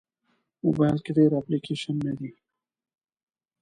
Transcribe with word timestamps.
موبایل 0.63 0.97
کې 1.05 1.11
ډېر 1.17 1.31
اپلیکیشنونه 1.41 2.11
وي. 2.19 2.31